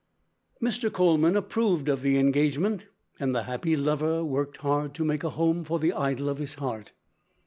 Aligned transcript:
Mr. 0.59 0.91
Coleman 0.91 1.35
approved 1.35 1.87
of 1.87 2.01
the 2.01 2.17
engagement, 2.17 2.87
and 3.19 3.35
the 3.35 3.43
happy 3.43 3.77
lover 3.77 4.25
worked 4.25 4.57
hard 4.57 4.95
to 4.95 5.05
make 5.05 5.23
a 5.23 5.29
home 5.29 5.63
for 5.63 5.77
the 5.77 5.93
idol 5.93 6.27
of 6.27 6.39
his 6.39 6.55
heart. 6.55 6.93